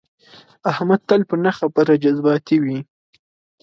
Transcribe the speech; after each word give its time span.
احمد 0.71 1.01
تل 1.07 1.21
په 1.29 1.35
نه 1.43 1.51
خبره 1.57 1.93
جذباتي 2.03 2.57
وي. 2.63 2.79